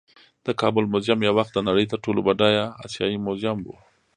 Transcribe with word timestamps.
د 0.45 0.47
کابل 0.61 0.83
میوزیم 0.91 1.19
یو 1.27 1.33
وخت 1.39 1.51
د 1.53 1.59
نړۍ 1.69 1.85
تر 1.91 1.97
ټولو 2.03 2.19
بډایه 2.27 2.65
آسیايي 2.85 3.17
میوزیم 3.25 3.57
و 3.63 3.67